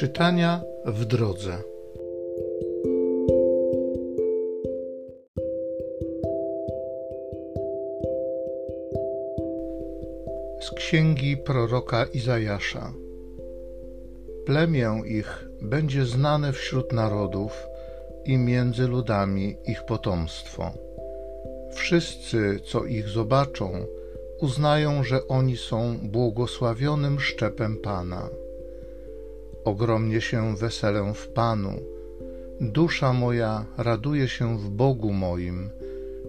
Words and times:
Czytania 0.00 0.62
w 0.84 1.04
drodze. 1.04 1.62
Z 10.60 10.70
księgi 10.70 11.36
proroka 11.36 12.04
Izajasza. 12.04 12.92
Plemię 14.46 15.02
ich 15.04 15.48
będzie 15.62 16.04
znane 16.04 16.52
wśród 16.52 16.92
narodów 16.92 17.66
i 18.24 18.38
między 18.38 18.88
ludami 18.88 19.56
ich 19.66 19.84
potomstwo. 19.84 20.72
Wszyscy, 21.72 22.60
co 22.64 22.84
ich 22.84 23.08
zobaczą, 23.08 23.72
uznają, 24.38 25.04
że 25.04 25.28
oni 25.28 25.56
są 25.56 25.98
błogosławionym 26.02 27.20
szczepem 27.20 27.76
Pana. 27.76 28.39
Ogromnie 29.64 30.20
się 30.20 30.56
weselę 30.56 31.12
w 31.14 31.28
Panu. 31.28 31.72
Dusza 32.60 33.12
moja 33.12 33.64
raduje 33.78 34.28
się 34.28 34.58
w 34.58 34.70
Bogu 34.70 35.12
moim, 35.12 35.70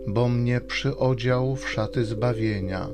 bo 0.07 0.29
mnie 0.29 0.61
przyodział 0.61 1.55
w 1.55 1.69
szaty 1.69 2.05
zbawienia. 2.05 2.87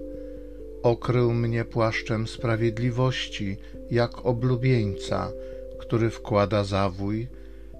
Okrył 0.83 1.33
mnie 1.33 1.65
płaszczem 1.65 2.27
sprawiedliwości, 2.27 3.57
jak 3.91 4.25
oblubieńca, 4.25 5.31
który 5.79 6.09
wkłada 6.09 6.63
zawój, 6.63 7.27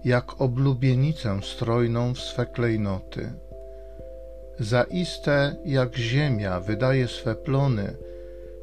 jak 0.05 0.41
oblubienicę 0.41 1.39
strojną 1.43 2.13
w 2.13 2.19
swe 2.19 2.45
klejnoty. 2.45 3.31
Zaiste 4.59 5.55
jak 5.65 5.95
ziemia 5.95 6.59
wydaje 6.59 7.07
swe 7.07 7.35
plony, 7.35 7.95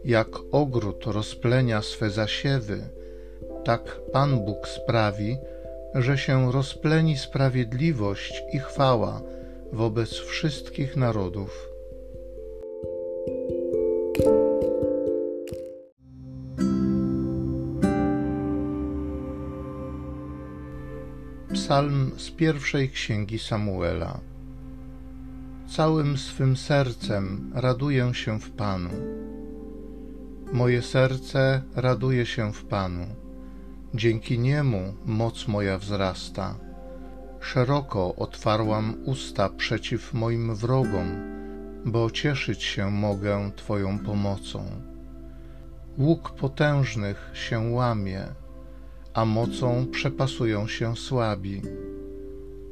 jak 0.04 0.28
ogród 0.52 1.04
rozplenia 1.06 1.82
swe 1.82 2.10
zasiewy, 2.10 2.82
tak 3.64 4.00
Pan 4.12 4.44
Bóg 4.44 4.68
sprawi, 4.68 5.36
że 5.94 6.18
się 6.18 6.52
rozpleni 6.52 7.16
sprawiedliwość 7.16 8.42
i 8.52 8.58
chwała 8.58 9.22
wobec 9.72 10.10
wszystkich 10.10 10.96
narodów. 10.96 11.68
Psalm 21.52 22.10
z 22.16 22.30
pierwszej 22.30 22.90
księgi 22.90 23.38
Samuela. 23.38 24.20
Całym 25.76 26.18
swym 26.18 26.56
sercem 26.56 27.52
raduję 27.54 28.14
się 28.14 28.40
w 28.40 28.50
Panu. 28.50 28.90
Moje 30.52 30.82
serce 30.82 31.62
raduje 31.76 32.26
się 32.26 32.52
w 32.52 32.64
Panu 32.64 33.23
Dzięki 33.94 34.38
niemu 34.38 34.94
moc 35.06 35.48
moja 35.48 35.78
wzrasta. 35.78 36.54
Szeroko 37.40 38.14
otwarłam 38.16 38.94
usta 39.04 39.48
przeciw 39.48 40.14
moim 40.14 40.54
wrogom, 40.54 41.06
bo 41.84 42.10
cieszyć 42.10 42.62
się 42.62 42.90
mogę 42.90 43.50
Twoją 43.56 43.98
pomocą. 43.98 44.64
Łuk 45.98 46.30
potężnych 46.30 47.30
się 47.34 47.58
łamie, 47.58 48.26
a 49.14 49.24
mocą 49.24 49.86
przepasują 49.90 50.66
się 50.68 50.96
słabi. 50.96 51.62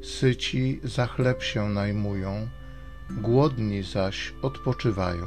Syci 0.03 0.81
za 0.84 1.06
chleb 1.06 1.43
się 1.43 1.69
najmują, 1.69 2.48
głodni 3.11 3.83
zaś 3.83 4.34
odpoczywają. 4.43 5.27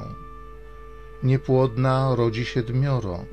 Niepłodna 1.23 2.15
rodzi 2.15 2.45
siedmioro, 2.45 3.25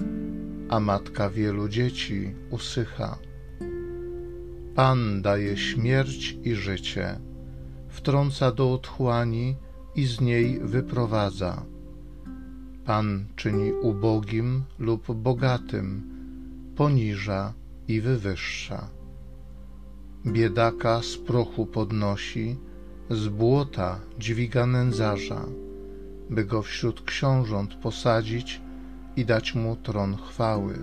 a 0.73 0.81
matka 0.81 1.31
wielu 1.31 1.69
dzieci 1.69 2.35
usycha. 2.51 3.19
Pan 4.75 5.23
daje 5.23 5.57
śmierć 5.57 6.37
i 6.45 6.55
życie, 6.55 7.19
wtrąca 7.89 8.53
do 8.53 8.73
otchłani 8.73 9.57
i 9.95 10.07
z 10.07 10.21
niej 10.21 10.61
wyprowadza. 10.61 11.63
Pan 12.85 13.25
czyni 13.37 13.73
ubogim 13.73 14.65
lub 14.79 15.13
bogatym, 15.15 15.89
poniża 16.77 17.53
i 17.89 18.01
wywyższa. 18.01 18.89
Biedaka 20.27 21.03
z 21.03 21.17
prochu 21.17 21.67
podnosi, 21.67 22.57
z 23.11 23.29
błota 23.29 24.01
dźwiga 24.19 24.67
nędzarza, 24.67 25.43
by 26.31 26.45
go 26.45 26.63
wśród 26.63 27.03
książąt 27.03 27.75
posadzić 27.75 28.61
i 29.17 29.25
dać 29.25 29.55
mu 29.55 29.77
tron 29.77 30.17
chwały. 30.17 30.79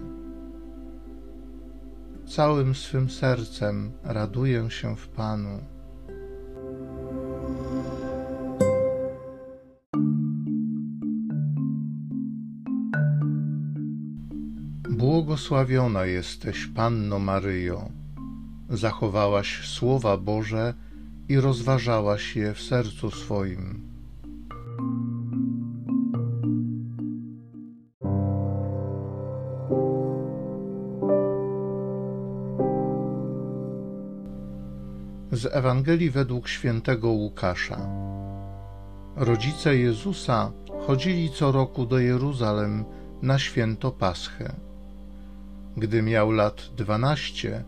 Całym 2.25 2.75
swym 2.75 3.09
sercem 3.09 3.91
raduję 4.03 4.69
się 4.69 4.95
w 4.95 5.07
Panu. 5.07 5.59
Błogosławiona 14.89 16.05
jesteś, 16.05 16.67
Panno 16.67 17.19
Maryjo, 17.19 17.89
zachowałaś 18.69 19.67
słowa 19.67 20.17
Boże 20.17 20.73
i 21.29 21.39
rozważałaś 21.39 22.35
je 22.35 22.53
w 22.53 22.61
sercu 22.61 23.11
swoim. 23.11 23.88
Z 35.31 35.45
Ewangelii 35.45 36.09
według 36.09 36.47
świętego 36.47 37.09
Łukasza. 37.09 37.77
Rodzice 39.15 39.77
Jezusa 39.77 40.51
chodzili 40.87 41.29
co 41.29 41.51
roku 41.51 41.85
do 41.85 41.99
Jeruzalem 41.99 42.85
na 43.21 43.39
święto 43.39 43.91
Paschę. 43.91 44.53
Gdy 45.77 46.01
miał 46.01 46.31
lat 46.31 46.69
dwanaście, 46.77 47.63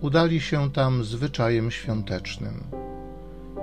udali 0.00 0.40
się 0.40 0.70
tam 0.70 1.04
zwyczajem 1.04 1.70
świątecznym. 1.70 2.54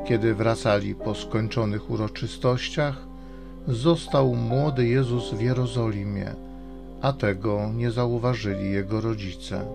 Kiedy 0.07 0.35
wracali 0.35 0.95
po 0.95 1.15
skończonych 1.15 1.89
uroczystościach, 1.89 2.97
został 3.67 4.35
młody 4.35 4.87
Jezus 4.87 5.33
w 5.33 5.41
Jerozolimie, 5.41 6.35
a 7.01 7.13
tego 7.13 7.69
nie 7.75 7.91
zauważyli 7.91 8.71
jego 8.71 9.01
rodzice 9.01 9.65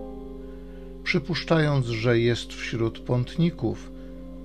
przypuszczając, 1.15 1.85
że 1.85 2.19
jest 2.19 2.53
wśród 2.53 2.99
pątników, 2.99 3.91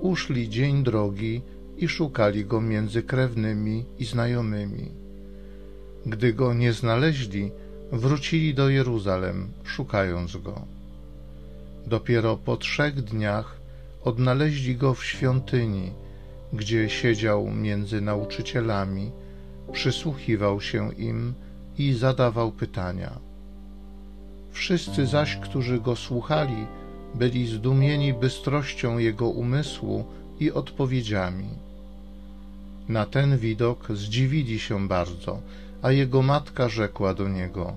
uszli 0.01 0.49
dzień 0.49 0.85
drogi 0.85 1.43
i 1.77 1.89
szukali 1.89 2.45
go 2.45 2.61
między 2.61 3.03
krewnymi 3.03 3.85
i 3.99 4.05
znajomymi. 4.05 4.89
Gdy 6.07 6.33
go 6.33 6.55
nie 6.55 6.73
znaleźli, 6.73 7.51
wrócili 7.93 8.55
do 8.55 8.69
Jeruzalem, 8.69 9.49
szukając 9.65 10.37
go. 10.37 10.63
Dopiero 11.87 12.37
po 12.37 12.57
trzech 12.57 12.95
dniach 12.95 13.61
odnaleźli 14.05 14.77
go 14.77 14.95
w 14.95 15.05
świątyni, 15.05 15.93
gdzie 16.53 16.89
siedział 16.89 17.51
między 17.51 18.01
nauczycielami, 18.01 19.11
przysłuchiwał 19.73 20.61
się 20.61 20.93
im 20.93 21.35
i 21.79 21.93
zadawał 21.93 22.53
pytania. 22.53 23.30
Wszyscy 24.53 25.07
zaś, 25.07 25.37
którzy 25.37 25.81
go 25.81 25.97
słuchali, 25.97 26.67
byli 27.15 27.47
zdumieni 27.47 28.15
bystrością 28.15 28.99
jego 28.99 29.29
umysłu 29.29 30.05
i 30.41 30.53
odpowiedziami. 30.53 31.49
Na 32.89 33.07
ten 33.07 33.39
widok 33.39 33.89
zdziwili 33.93 34.59
się 34.59 34.89
bardzo, 34.89 35.41
a 35.83 35.93
jego 35.93 36.23
matka 36.23 36.69
rzekła 36.69 37.15
do 37.15 37.29
niego: 37.29 37.73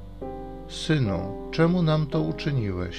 Synu, 0.70 1.50
czemu 1.52 1.82
nam 1.82 2.08
to 2.08 2.22
uczyniłeś? 2.22 2.98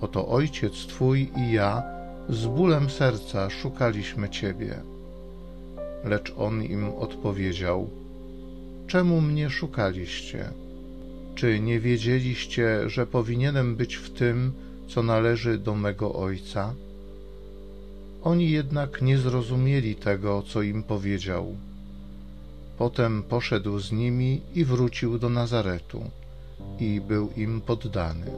Oto 0.00 0.28
ojciec 0.28 0.72
twój 0.72 1.30
i 1.36 1.52
ja 1.52 1.82
z 2.28 2.46
bólem 2.46 2.90
serca 2.90 3.50
szukaliśmy 3.50 4.28
ciebie. 4.28 4.74
Lecz 6.04 6.34
on 6.38 6.62
im 6.62 6.88
odpowiedział: 6.98 7.90
Czemu 8.86 9.20
mnie 9.20 9.50
szukaliście? 9.50 10.50
Czy 11.38 11.60
nie 11.60 11.80
wiedzieliście, 11.80 12.90
że 12.90 13.06
powinienem 13.06 13.76
być 13.76 13.96
w 13.96 14.10
tym, 14.10 14.52
co 14.88 15.02
należy 15.02 15.58
do 15.58 15.74
mego 15.74 16.14
Ojca? 16.14 16.74
Oni 18.22 18.50
jednak 18.50 19.02
nie 19.02 19.18
zrozumieli 19.18 19.94
tego, 19.94 20.42
co 20.42 20.62
im 20.62 20.82
powiedział. 20.82 21.56
Potem 22.78 23.22
poszedł 23.22 23.78
z 23.78 23.92
nimi 23.92 24.40
i 24.54 24.64
wrócił 24.64 25.18
do 25.18 25.28
Nazaretu 25.28 26.10
i 26.80 27.00
był 27.00 27.30
im 27.36 27.60
poddany. 27.60 28.30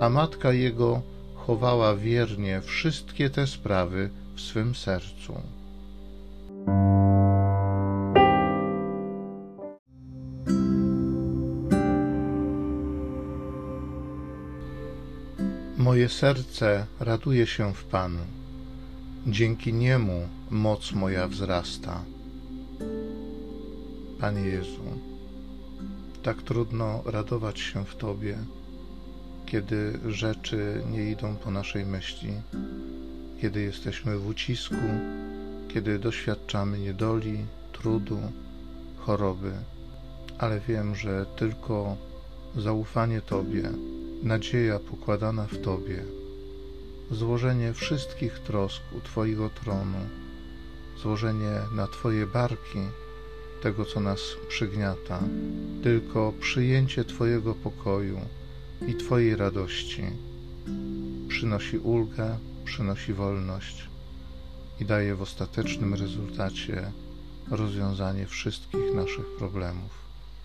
A 0.00 0.08
matka 0.08 0.52
jego 0.52 1.02
chowała 1.34 1.96
wiernie 1.96 2.60
wszystkie 2.60 3.30
te 3.30 3.46
sprawy 3.46 4.10
w 4.34 4.40
swym 4.40 4.74
sercu. 4.74 5.34
Moje 16.02 16.14
serce 16.14 16.86
raduje 17.00 17.46
się 17.46 17.74
w 17.74 17.84
Panu. 17.84 18.24
Dzięki 19.26 19.72
niemu 19.72 20.28
moc 20.50 20.92
moja 20.92 21.28
wzrasta. 21.28 22.04
Panie 24.20 24.40
Jezu, 24.40 24.82
tak 26.22 26.42
trudno 26.42 27.02
radować 27.04 27.60
się 27.60 27.84
w 27.84 27.96
Tobie, 27.96 28.38
kiedy 29.46 29.98
rzeczy 30.08 30.82
nie 30.90 31.10
idą 31.10 31.36
po 31.36 31.50
naszej 31.50 31.86
myśli, 31.86 32.32
kiedy 33.40 33.62
jesteśmy 33.62 34.18
w 34.18 34.26
ucisku, 34.26 34.88
kiedy 35.74 35.98
doświadczamy 35.98 36.78
niedoli, 36.78 37.38
trudu, 37.72 38.18
choroby, 38.96 39.52
ale 40.38 40.60
wiem, 40.60 40.94
że 40.94 41.26
tylko 41.36 41.96
zaufanie 42.56 43.20
Tobie, 43.20 43.70
nadzieja 44.22 44.78
pokładana 44.78 45.46
w 45.46 45.58
Tobie, 45.58 46.04
złożenie 47.10 47.72
wszystkich 47.72 48.38
trosk 48.38 48.82
u 48.98 49.00
Twojego 49.00 49.50
tronu, 49.50 49.98
złożenie 51.02 51.60
na 51.74 51.86
Twoje 51.86 52.26
barki 52.26 52.78
tego, 53.62 53.84
co 53.84 54.00
nas 54.00 54.20
przygniata, 54.48 55.22
tylko 55.82 56.32
przyjęcie 56.40 57.04
Twojego 57.04 57.54
pokoju 57.54 58.20
i 58.88 58.94
Twojej 58.94 59.36
radości 59.36 60.02
przynosi 61.28 61.78
ulgę, 61.78 62.38
przynosi 62.64 63.12
wolność 63.12 63.88
i 64.80 64.84
daje 64.84 65.14
w 65.14 65.22
ostatecznym 65.22 65.94
rezultacie 65.94 66.92
rozwiązanie 67.50 68.26
wszystkich 68.26 68.94
naszych 68.94 69.26
problemów. 69.38 70.02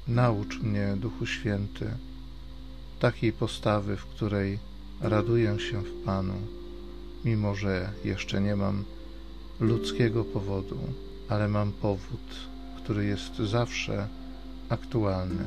Naucz 0.07 0.59
mnie, 0.59 0.95
Duchu 0.97 1.25
Święty, 1.25 1.91
takiej 2.99 3.33
postawy, 3.33 3.97
w 3.97 4.05
której 4.05 4.59
raduję 5.01 5.59
się 5.59 5.81
w 5.81 6.03
Panu, 6.05 6.33
mimo 7.25 7.55
że 7.55 7.89
jeszcze 8.03 8.41
nie 8.41 8.55
mam 8.55 8.83
ludzkiego 9.59 10.23
powodu, 10.23 10.79
ale 11.29 11.47
mam 11.47 11.71
powód, 11.71 12.35
który 12.77 13.05
jest 13.05 13.35
zawsze 13.35 14.07
aktualny. 14.69 15.45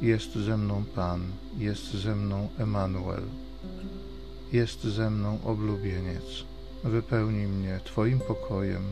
Jest 0.00 0.34
ze 0.34 0.56
mną 0.56 0.84
Pan, 0.94 1.20
jest 1.58 1.94
ze 1.94 2.14
mną 2.14 2.48
Emanuel, 2.58 3.22
jest 4.52 4.82
ze 4.84 5.10
mną 5.10 5.38
oblubieniec. 5.44 6.44
Wypełnij 6.84 7.46
mnie 7.46 7.80
Twoim 7.84 8.20
pokojem, 8.20 8.82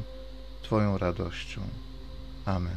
Twoją 0.62 0.98
radością. 0.98 1.60
Amen. 2.44 2.76